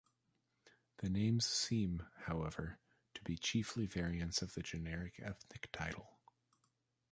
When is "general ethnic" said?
4.63-5.71